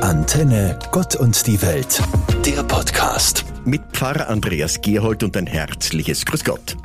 Antenne 0.00 0.78
Gott 0.92 1.16
und 1.16 1.46
die 1.46 1.60
Welt, 1.60 2.02
der 2.46 2.62
Podcast. 2.62 3.44
Mit 3.64 3.82
Pfarrer 3.92 4.28
Andreas 4.28 4.80
Gerhold 4.80 5.22
und 5.22 5.36
ein 5.36 5.46
herzliches 5.46 6.24
Grüß 6.24 6.44
Gott. 6.44 6.76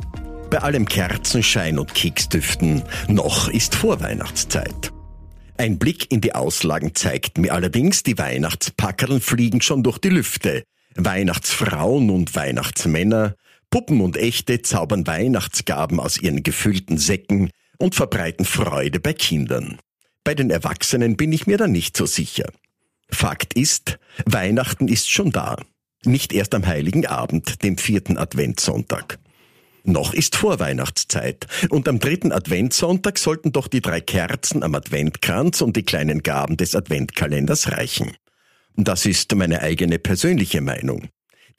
Bei 0.49 0.59
allem 0.59 0.88
Kerzenschein 0.88 1.79
und 1.79 1.93
Keksdüften, 1.93 2.83
noch 3.07 3.49
ist 3.49 3.75
Vorweihnachtszeit. 3.75 4.91
Ein 5.57 5.77
Blick 5.77 6.11
in 6.11 6.21
die 6.21 6.33
Auslagen 6.33 6.96
zeigt 6.96 7.38
mir 7.38 7.54
allerdings, 7.54 8.04
die 8.04 8.17
Weihnachtspackerln 8.17 9.22
fliegen 9.22 9.62
schon 9.62 9.84
durch 9.84 10.00
die 10.00 10.10
Lüfte. 10.10 10.63
Weihnachtsfrauen 10.96 12.10
und 12.10 12.36
Weihnachtsmänner, 12.36 13.36
Puppen 13.70 14.02
und 14.02 14.18
Echte 14.18 14.62
zaubern 14.62 15.08
Weihnachtsgaben 15.08 16.00
aus 16.00 16.20
ihren 16.20 16.44
gefüllten 16.44 16.98
Säcken 16.98 17.52
und 17.77 17.95
verbreiten 17.95 18.45
Freude 18.45 19.00
bei 19.00 19.13
Kindern. 19.13 19.80
Bei 20.23 20.36
den 20.36 20.50
Erwachsenen 20.50 21.18
bin 21.18 21.31
ich 21.31 21.48
mir 21.48 21.58
da 21.58 21.68
nicht 21.68 21.98
so 21.98 22.05
sicher. 22.05 22.45
Fakt 23.13 23.53
ist, 23.53 23.99
Weihnachten 24.25 24.88
ist 24.88 25.09
schon 25.09 25.31
da. 25.31 25.58
Nicht 26.05 26.34
erst 26.34 26.54
am 26.54 26.66
heiligen 26.66 27.05
Abend, 27.05 27.63
dem 27.63 27.77
vierten 27.77 28.17
Adventssonntag. 28.17 29.20
Noch 29.85 30.13
ist 30.13 30.35
Vorweihnachtszeit 30.38 31.48
und 31.70 31.90
am 31.90 31.99
dritten 31.99 32.31
Adventssonntag 32.31 33.18
sollten 33.18 33.52
doch 33.52 33.68
die 33.68 33.81
drei 33.81 33.99
Kerzen 33.99 34.63
am 34.63 34.76
Adventkranz 34.76 35.62
und 35.62 35.76
die 35.76 35.84
kleinen 35.84 36.23
Gaben 36.23 36.55
des 36.55 36.76
Adventkalenders 36.76 37.71
reichen. 37.71 38.12
Das 38.76 39.05
ist 39.05 39.35
meine 39.35 39.62
eigene 39.62 39.99
persönliche 39.99 40.62
Meinung, 40.62 41.09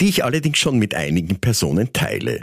die 0.00 0.08
ich 0.08 0.24
allerdings 0.24 0.58
schon 0.58 0.78
mit 0.78 0.94
einigen 0.94 1.38
Personen 1.40 1.92
teile. 1.92 2.40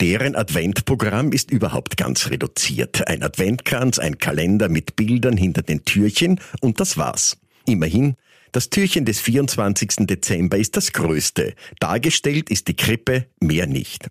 Deren 0.00 0.36
Adventprogramm 0.36 1.32
ist 1.32 1.50
überhaupt 1.50 1.96
ganz 1.96 2.30
reduziert. 2.30 3.08
Ein 3.08 3.22
Adventkranz, 3.22 3.98
ein 3.98 4.18
Kalender 4.18 4.68
mit 4.68 4.94
Bildern 4.94 5.36
hinter 5.36 5.62
den 5.62 5.84
Türchen 5.84 6.38
und 6.60 6.80
das 6.80 6.98
war's. 6.98 7.38
Immerhin, 7.66 8.14
das 8.56 8.70
Türchen 8.70 9.04
des 9.04 9.20
24. 9.20 10.06
Dezember 10.06 10.56
ist 10.56 10.78
das 10.78 10.94
größte. 10.94 11.54
Dargestellt 11.78 12.48
ist 12.48 12.68
die 12.68 12.74
Krippe, 12.74 13.26
mehr 13.38 13.66
nicht. 13.66 14.08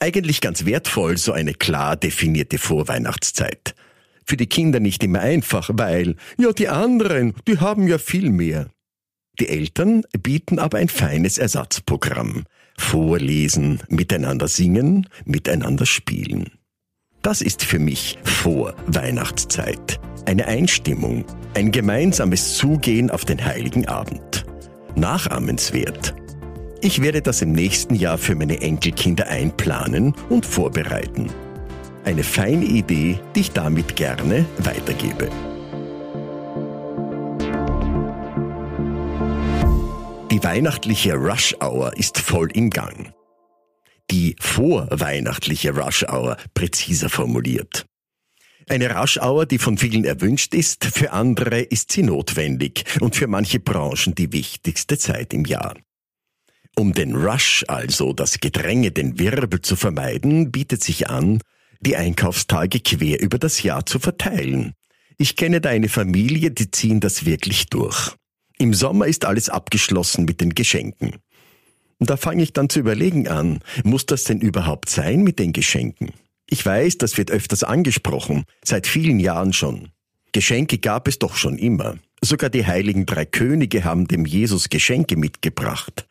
Eigentlich 0.00 0.40
ganz 0.40 0.64
wertvoll, 0.64 1.18
so 1.18 1.30
eine 1.30 1.54
klar 1.54 1.94
definierte 1.96 2.58
Vorweihnachtszeit. 2.58 3.76
Für 4.26 4.36
die 4.36 4.48
Kinder 4.48 4.80
nicht 4.80 5.04
immer 5.04 5.20
einfach, 5.20 5.70
weil, 5.72 6.16
ja, 6.36 6.52
die 6.52 6.66
anderen, 6.66 7.34
die 7.46 7.58
haben 7.58 7.86
ja 7.86 7.98
viel 7.98 8.30
mehr. 8.30 8.70
Die 9.38 9.48
Eltern 9.48 10.02
bieten 10.20 10.58
aber 10.58 10.78
ein 10.78 10.88
feines 10.88 11.38
Ersatzprogramm. 11.38 12.46
Vorlesen, 12.76 13.80
miteinander 13.88 14.48
singen, 14.48 15.08
miteinander 15.24 15.86
spielen. 15.86 16.50
Das 17.24 17.40
ist 17.40 17.64
für 17.64 17.78
mich 17.78 18.18
Vorweihnachtszeit. 18.22 19.98
Eine 20.26 20.46
Einstimmung, 20.46 21.24
ein 21.54 21.72
gemeinsames 21.72 22.58
Zugehen 22.58 23.10
auf 23.10 23.24
den 23.24 23.42
heiligen 23.42 23.88
Abend. 23.88 24.44
Nachahmenswert. 24.94 26.14
Ich 26.82 27.00
werde 27.00 27.22
das 27.22 27.40
im 27.40 27.52
nächsten 27.52 27.94
Jahr 27.94 28.18
für 28.18 28.34
meine 28.34 28.60
Enkelkinder 28.60 29.26
einplanen 29.28 30.14
und 30.28 30.44
vorbereiten. 30.44 31.30
Eine 32.04 32.24
feine 32.24 32.66
Idee, 32.66 33.18
die 33.34 33.40
ich 33.40 33.52
damit 33.52 33.96
gerne 33.96 34.44
weitergebe. 34.58 35.30
Die 40.30 40.44
weihnachtliche 40.44 41.14
Rush 41.14 41.56
Hour 41.62 41.96
ist 41.96 42.18
voll 42.18 42.50
im 42.52 42.68
Gang. 42.68 43.14
Die 44.10 44.36
vorweihnachtliche 44.40 45.74
Rush 45.74 46.04
Hour 46.04 46.36
präziser 46.52 47.08
formuliert. 47.08 47.86
Eine 48.68 48.94
Rush 48.94 49.18
Hour, 49.18 49.46
die 49.46 49.58
von 49.58 49.76
vielen 49.76 50.04
erwünscht 50.04 50.54
ist, 50.54 50.84
für 50.84 51.12
andere 51.12 51.60
ist 51.60 51.92
sie 51.92 52.02
notwendig 52.02 52.84
und 53.00 53.16
für 53.16 53.26
manche 53.26 53.60
Branchen 53.60 54.14
die 54.14 54.32
wichtigste 54.32 54.96
Zeit 54.98 55.34
im 55.34 55.44
Jahr. 55.44 55.76
Um 56.76 56.92
den 56.92 57.14
Rush, 57.14 57.64
also 57.68 58.12
das 58.12 58.40
Gedränge, 58.40 58.90
den 58.90 59.18
Wirbel 59.18 59.60
zu 59.60 59.76
vermeiden, 59.76 60.50
bietet 60.50 60.82
sich 60.82 61.08
an, 61.08 61.40
die 61.80 61.96
Einkaufstage 61.96 62.80
quer 62.80 63.20
über 63.20 63.38
das 63.38 63.62
Jahr 63.62 63.86
zu 63.86 63.98
verteilen. 63.98 64.72
Ich 65.18 65.36
kenne 65.36 65.60
da 65.60 65.68
eine 65.68 65.88
Familie, 65.88 66.50
die 66.50 66.70
ziehen 66.70 67.00
das 67.00 67.26
wirklich 67.26 67.66
durch. 67.66 68.16
Im 68.58 68.74
Sommer 68.74 69.06
ist 69.06 69.24
alles 69.24 69.48
abgeschlossen 69.48 70.24
mit 70.24 70.40
den 70.40 70.54
Geschenken. 70.54 71.16
Da 71.98 72.16
fange 72.16 72.42
ich 72.42 72.52
dann 72.52 72.68
zu 72.68 72.80
überlegen 72.80 73.28
an, 73.28 73.60
muss 73.84 74.06
das 74.06 74.24
denn 74.24 74.40
überhaupt 74.40 74.88
sein 74.88 75.22
mit 75.22 75.38
den 75.38 75.52
Geschenken? 75.52 76.12
Ich 76.48 76.64
weiß, 76.64 76.98
das 76.98 77.16
wird 77.16 77.30
öfters 77.30 77.64
angesprochen, 77.64 78.44
seit 78.64 78.86
vielen 78.86 79.20
Jahren 79.20 79.52
schon. 79.52 79.88
Geschenke 80.32 80.78
gab 80.78 81.08
es 81.08 81.18
doch 81.18 81.36
schon 81.36 81.58
immer. 81.58 81.96
Sogar 82.20 82.50
die 82.50 82.66
heiligen 82.66 83.06
drei 83.06 83.24
Könige 83.24 83.84
haben 83.84 84.08
dem 84.08 84.26
Jesus 84.26 84.68
Geschenke 84.68 85.16
mitgebracht. 85.16 86.06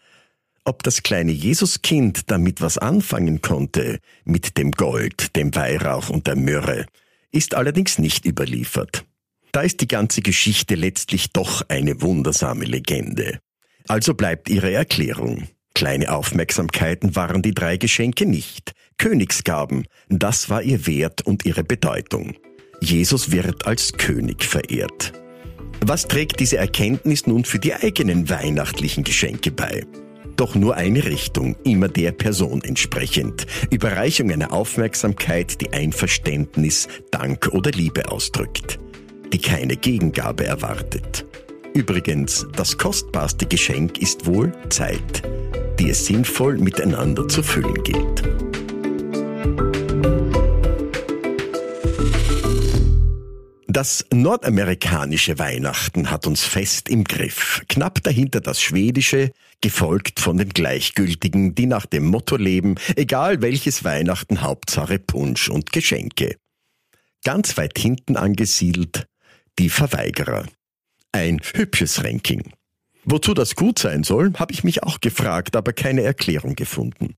Ob 0.66 0.82
das 0.84 1.04
kleine 1.04 1.34
Jesuskind 1.34 2.32
damit 2.32 2.62
was 2.62 2.78
anfangen 2.78 3.42
konnte, 3.42 4.00
mit 4.24 4.58
dem 4.58 4.72
Gold, 4.72 5.36
dem 5.36 5.54
Weihrauch 5.56 6.10
und 6.10 6.28
der 6.28 6.38
Myrrhe, 6.38 6.86
ist 7.32 7.56
allerdings 7.56 8.00
nicht 8.00 8.26
überliefert. 8.26 9.06
Da 9.52 9.62
ist 9.62 9.82
die 9.82 9.88
ganze 9.88 10.22
Geschichte 10.22 10.76
letztlich 10.76 11.32
doch 11.32 11.64
eine 11.68 12.02
wundersame 12.02 12.66
Legende. 12.66 13.40
Also 13.88 14.14
bleibt 14.14 14.50
ihre 14.50 14.72
Erklärung. 14.72 15.48
Kleine 15.76 16.14
Aufmerksamkeiten 16.14 17.16
waren 17.16 17.42
die 17.42 17.54
drei 17.54 17.78
Geschenke 17.78 18.26
nicht. 18.26 18.74
Königsgaben, 18.98 19.88
das 20.08 20.50
war 20.50 20.62
ihr 20.62 20.86
Wert 20.86 21.24
und 21.24 21.46
ihre 21.46 21.64
Bedeutung. 21.64 22.36
Jesus 22.80 23.32
wird 23.32 23.66
als 23.66 23.94
König 23.94 24.44
verehrt. 24.44 25.14
Was 25.86 26.08
trägt 26.08 26.40
diese 26.40 26.58
Erkenntnis 26.58 27.28
nun 27.28 27.44
für 27.44 27.60
die 27.60 27.74
eigenen 27.74 28.30
weihnachtlichen 28.30 29.04
Geschenke 29.04 29.52
bei? 29.52 29.86
Doch 30.36 30.56
nur 30.56 30.76
eine 30.76 31.04
Richtung, 31.06 31.56
immer 31.64 31.90
der 31.90 32.12
Person 32.12 32.62
entsprechend. 32.64 33.46
Überreichung 33.70 34.32
einer 34.32 34.52
Aufmerksamkeit, 34.52 35.62
die 35.62 35.72
Einverständnis, 35.74 36.88
Dank 37.12 37.50
oder 37.52 37.72
Liebe 37.72 38.10
ausdrückt, 38.10 38.80
die 39.32 39.40
keine 39.40 39.76
Gegengabe 39.76 40.46
erwartet. 40.46 41.26
Übrigens, 41.74 42.46
das 42.56 42.78
kostbarste 42.78 43.46
Geschenk 43.46 43.98
ist 43.98 44.26
wohl 44.26 44.52
Zeit, 44.70 45.24
die 45.84 45.90
es 45.90 46.06
sinnvoll 46.06 46.60
miteinander 46.60 47.28
zu 47.28 47.44
füllen 47.44 47.84
gilt. 47.84 48.24
Das 53.68 54.06
nordamerikanische 54.14 55.40
Weihnachten 55.40 56.10
hat 56.10 56.26
uns 56.26 56.46
fest 56.46 56.88
im 56.88 57.04
Griff. 57.04 57.64
Knapp 57.68 58.02
dahinter 58.02 58.40
das 58.40 58.62
schwedische, 58.62 59.32
gefolgt 59.60 60.22
von 60.22 60.38
den 60.38 60.50
Gleichgültigen, 60.50 61.54
die 61.54 61.66
nach 61.66 61.86
dem 61.86 62.06
Motto 62.06 62.38
leben, 62.38 62.76
egal 62.96 63.42
welches 63.42 63.84
Weihnachten, 63.84 64.42
Hauptsache 64.42 65.00
Punsch 65.00 65.50
und 65.50 65.74
Geschenke. 65.74 66.38
Ganz 67.26 67.58
weit 67.58 67.78
hinten 67.78 68.16
angesiedelt 68.16 69.06
die 69.60 69.70
Verweigerer. 69.70 70.46
Ein 71.12 71.42
hübsches 71.54 72.06
Ranking. 72.06 72.54
Wozu 73.06 73.34
das 73.34 73.56
gut 73.56 73.80
sein 73.80 74.04
soll, 74.04 74.34
habe 74.36 74.54
ich 74.54 74.64
mich 74.64 74.84
auch 74.84 75.02
gefragt, 75.02 75.56
aber 75.56 75.74
keine 75.74 76.04
Erklärung 76.04 76.56
gefunden. 76.56 77.16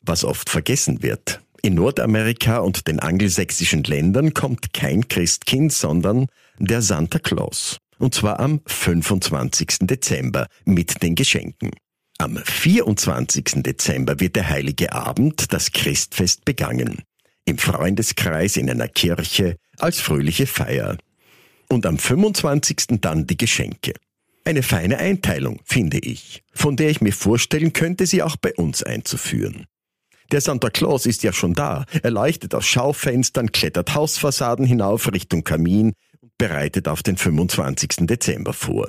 Was 0.00 0.24
oft 0.24 0.50
vergessen 0.50 1.02
wird. 1.02 1.40
In 1.62 1.74
Nordamerika 1.74 2.58
und 2.58 2.86
den 2.86 3.00
angelsächsischen 3.00 3.82
Ländern 3.84 4.34
kommt 4.34 4.72
kein 4.72 5.08
Christkind, 5.08 5.72
sondern 5.72 6.26
der 6.58 6.82
Santa 6.82 7.18
Claus. 7.18 7.78
Und 7.98 8.14
zwar 8.14 8.38
am 8.40 8.60
25. 8.66 9.78
Dezember 9.80 10.46
mit 10.64 11.02
den 11.02 11.14
Geschenken. 11.14 11.70
Am 12.18 12.36
24. 12.36 13.62
Dezember 13.62 14.20
wird 14.20 14.36
der 14.36 14.48
heilige 14.48 14.92
Abend, 14.92 15.52
das 15.52 15.72
Christfest, 15.72 16.44
begangen. 16.44 17.02
Im 17.44 17.58
Freundeskreis 17.58 18.56
in 18.56 18.70
einer 18.70 18.88
Kirche 18.88 19.56
als 19.78 20.00
fröhliche 20.00 20.46
Feier. 20.46 20.96
Und 21.68 21.86
am 21.86 21.98
25. 21.98 23.00
dann 23.00 23.26
die 23.26 23.36
Geschenke. 23.36 23.94
Eine 24.48 24.62
feine 24.62 24.96
Einteilung, 24.96 25.60
finde 25.66 25.98
ich, 25.98 26.42
von 26.54 26.74
der 26.74 26.88
ich 26.88 27.02
mir 27.02 27.12
vorstellen 27.12 27.74
könnte, 27.74 28.06
sie 28.06 28.22
auch 28.22 28.36
bei 28.36 28.54
uns 28.54 28.82
einzuführen. 28.82 29.66
Der 30.32 30.40
Santa 30.40 30.70
Claus 30.70 31.04
ist 31.04 31.22
ja 31.22 31.34
schon 31.34 31.52
da. 31.52 31.84
Er 32.02 32.10
leuchtet 32.10 32.54
aus 32.54 32.66
Schaufenstern, 32.66 33.52
klettert 33.52 33.94
Hausfassaden 33.94 34.64
hinauf 34.64 35.12
Richtung 35.12 35.44
Kamin 35.44 35.92
und 36.22 36.38
bereitet 36.38 36.88
auf 36.88 37.02
den 37.02 37.18
25. 37.18 38.06
Dezember 38.06 38.54
vor. 38.54 38.88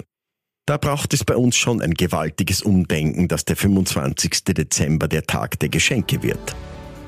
Da 0.66 0.78
braucht 0.78 1.14
es 1.14 1.26
bei 1.26 1.36
uns 1.36 1.58
schon 1.58 1.82
ein 1.82 1.94
gewaltiges 1.94 2.62
Umdenken, 2.62 3.28
dass 3.28 3.44
der 3.44 3.58
25. 3.58 4.46
Dezember 4.46 5.10
der 5.10 5.24
Tag 5.24 5.60
der 5.60 5.68
Geschenke 5.68 6.24
wird. 6.24 6.56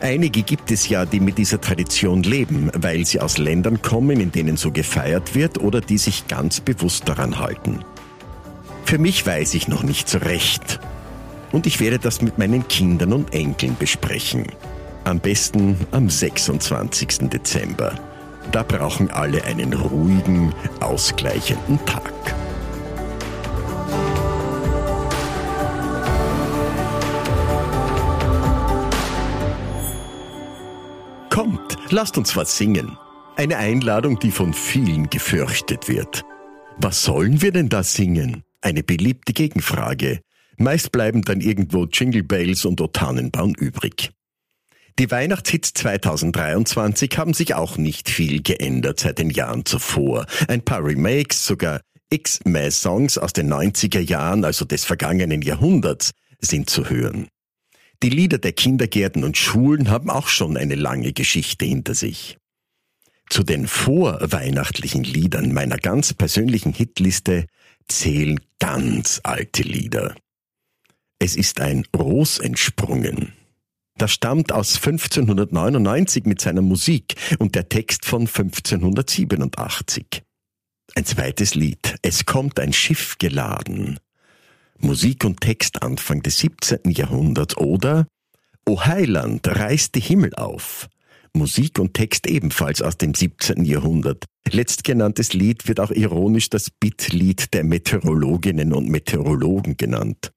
Einige 0.02 0.44
gibt 0.44 0.72
es 0.72 0.90
ja, 0.90 1.06
die 1.06 1.22
mit 1.22 1.38
dieser 1.38 1.62
Tradition 1.62 2.22
leben, 2.24 2.70
weil 2.74 3.06
sie 3.06 3.22
aus 3.22 3.38
Ländern 3.38 3.82
kommen, 3.82 4.20
in 4.20 4.34
denen 4.34 4.58
so 4.58 4.72
gefeiert 4.72 5.36
wird 5.36 5.58
oder 5.58 5.80
die 5.80 5.98
sich 5.98 6.28
ganz 6.28 6.60
bewusst 6.60 7.08
daran 7.08 7.40
halten. 7.40 7.86
Für 8.86 8.98
mich 8.98 9.26
weiß 9.26 9.54
ich 9.54 9.68
noch 9.68 9.84
nicht 9.84 10.10
so 10.10 10.18
recht. 10.18 10.80
Und 11.52 11.68
ich 11.68 11.80
werde 11.80 12.00
das 12.00 12.22
mit 12.22 12.38
meinen 12.38 12.68
Kindern 12.68 13.14
und 13.14 13.34
Enkeln 13.34 13.76
besprechen. 13.78 14.48
Am 15.04 15.20
besten 15.20 15.78
am 15.92 16.10
26. 16.10 17.30
Dezember. 17.30 17.94
Da 18.52 18.64
brauchen 18.64 19.10
alle 19.12 19.44
einen 19.44 19.74
ruhigen, 19.74 20.54
ausgleichenden 20.80 21.84
Tag. 21.86 22.14
Kommt, 31.30 31.78
lasst 31.90 32.18
uns 32.18 32.36
was 32.36 32.58
singen. 32.58 32.98
Eine 33.38 33.58
Einladung, 33.58 34.20
die 34.20 34.32
von 34.32 34.54
vielen 34.54 35.10
gefürchtet 35.10 35.88
wird. 35.88 36.24
Was 36.78 37.04
sollen 37.04 37.42
wir 37.42 37.52
denn 37.52 37.70
da 37.70 37.84
singen? 37.84 38.44
Eine 38.62 38.84
beliebte 38.84 39.34
Gegenfrage. 39.34 40.22
Meist 40.58 40.92
bleiben 40.92 41.24
dann 41.24 41.42
irgendwo 41.42 41.86
Jingle 41.86 42.24
Bells 42.24 42.66
und 42.66 42.80
O 42.82 42.88
Tannenbaum 42.88 43.56
übrig. 43.56 44.12
Die 45.00 45.10
Weihnachtshits 45.10 45.74
2023 45.74 47.18
haben 47.18 47.34
sich 47.34 47.56
auch 47.56 47.78
nicht 47.78 48.10
viel 48.10 48.44
geändert 48.44 49.00
seit 49.00 49.18
den 49.18 49.32
Jahren 49.32 49.66
zuvor. 49.66 50.28
Ein 50.48 50.64
paar 50.64 50.84
Remakes, 50.84 51.46
sogar 51.46 51.82
X-Mass-Songs 52.12 53.18
aus 53.18 53.34
den 53.34 53.52
90er 53.52 54.00
Jahren, 54.00 54.46
also 54.46 54.66
des 54.66 54.86
vergangenen 54.86 55.42
Jahrhunderts, 55.42 56.12
sind 56.40 56.70
zu 56.70 56.90
hören. 56.90 57.28
Die 58.04 58.10
Lieder 58.10 58.38
der 58.38 58.52
Kindergärten 58.52 59.24
und 59.24 59.38
Schulen 59.38 59.90
haben 59.90 60.10
auch 60.10 60.28
schon 60.28 60.58
eine 60.58 60.76
lange 60.76 61.14
Geschichte 61.14 61.66
hinter 61.66 61.96
sich. 61.96 62.38
Zu 63.30 63.44
den 63.44 63.68
vorweihnachtlichen 63.68 65.04
Liedern 65.04 65.54
meiner 65.54 65.78
ganz 65.78 66.14
persönlichen 66.14 66.74
Hitliste 66.74 67.46
zählen 67.88 68.40
ganz 68.60 69.22
alte 69.24 69.64
Lieder. 69.64 70.16
Es 71.20 71.36
ist 71.36 71.62
ein 71.62 71.86
Ros 71.96 72.40
entsprungen. 72.40 73.34
Das 73.98 74.12
stammt 74.12 74.52
aus 74.52 74.78
1599 74.78 76.26
mit 76.26 76.42
seiner 76.42 76.64
Musik 76.64 77.16
und 77.38 77.54
der 77.54 77.70
Text 77.70 78.06
von 78.06 78.22
1587. 78.22 80.24
Ein 80.96 81.06
zweites 81.06 81.56
Lied. 81.56 81.96
Es 82.02 82.26
kommt 82.26 82.60
ein 82.60 82.74
Schiff 82.74 83.18
geladen. 83.20 84.00
Musik 84.80 85.24
und 85.24 85.42
Text 85.42 85.84
Anfang 85.84 86.24
des 86.24 86.40
17. 86.40 86.92
Jahrhunderts 86.92 87.56
oder 87.58 88.08
O 88.66 88.84
Heiland 88.84 89.48
reißt 89.48 89.96
die 89.96 90.02
Himmel 90.02 90.34
auf. 90.36 90.90
Musik 91.34 91.80
und 91.80 91.94
Text 91.94 92.28
ebenfalls 92.28 92.82
aus 92.82 92.98
dem 92.98 93.14
17. 93.14 93.64
Jahrhundert. 93.64 94.26
Letztgenanntes 94.50 95.34
Lied 95.34 95.68
wird 95.68 95.80
auch 95.80 95.92
ironisch 95.92 96.50
das 96.50 96.70
Bittlied 96.70 97.54
der 97.54 97.64
Meteorologinnen 97.64 98.74
und 98.74 98.90
Meteorologen 98.90 99.78
genannt. 99.78 100.32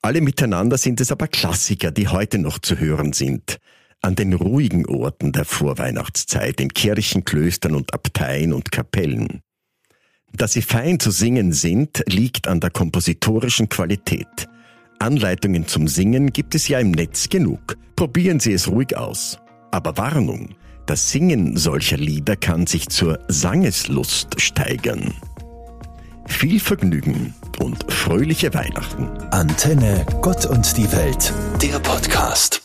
Alle 0.00 0.20
miteinander 0.20 0.78
sind 0.78 1.00
es 1.00 1.10
aber 1.10 1.26
Klassiker, 1.26 1.90
die 1.90 2.08
heute 2.08 2.38
noch 2.38 2.58
zu 2.58 2.78
hören 2.78 3.12
sind. 3.12 3.58
An 4.00 4.14
den 4.14 4.32
ruhigen 4.32 4.86
Orten 4.86 5.32
der 5.32 5.44
Vorweihnachtszeit, 5.44 6.60
in 6.60 6.72
Kirchen, 6.72 7.24
Klöstern 7.24 7.74
und 7.74 7.92
Abteien 7.92 8.52
und 8.52 8.70
Kapellen. 8.70 9.40
Dass 10.32 10.52
sie 10.52 10.62
fein 10.62 11.00
zu 11.00 11.10
singen 11.10 11.52
sind, 11.52 12.04
liegt 12.06 12.46
an 12.46 12.60
der 12.60 12.70
kompositorischen 12.70 13.68
Qualität. 13.68 14.46
Anleitungen 15.00 15.66
zum 15.66 15.88
Singen 15.88 16.32
gibt 16.32 16.54
es 16.54 16.68
ja 16.68 16.78
im 16.78 16.92
Netz 16.92 17.28
genug. 17.28 17.76
Probieren 17.96 18.38
Sie 18.38 18.52
es 18.52 18.68
ruhig 18.68 18.96
aus. 18.96 19.38
Aber 19.70 19.96
Warnung, 19.96 20.50
das 20.86 21.10
Singen 21.10 21.56
solcher 21.56 21.96
Lieder 21.98 22.36
kann 22.36 22.66
sich 22.66 22.88
zur 22.88 23.18
Sangeslust 23.28 24.40
steigern. 24.40 25.14
Viel 26.26 26.60
Vergnügen 26.60 27.34
und 27.58 27.90
fröhliche 27.92 28.52
Weihnachten. 28.54 29.08
Antenne 29.30 30.06
Gott 30.20 30.46
und 30.46 30.76
die 30.76 30.90
Welt, 30.92 31.32
der 31.62 31.78
Podcast. 31.80 32.62